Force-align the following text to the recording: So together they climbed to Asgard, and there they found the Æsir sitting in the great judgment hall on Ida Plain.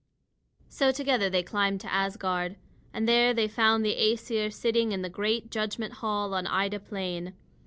So 0.67 0.91
together 0.91 1.29
they 1.29 1.43
climbed 1.43 1.79
to 1.81 1.93
Asgard, 1.93 2.55
and 2.91 3.07
there 3.07 3.35
they 3.35 3.47
found 3.47 3.85
the 3.85 3.95
Æsir 3.95 4.51
sitting 4.51 4.93
in 4.93 5.03
the 5.03 5.09
great 5.09 5.51
judgment 5.51 5.93
hall 6.01 6.33
on 6.33 6.47
Ida 6.47 6.79
Plain. 6.79 7.35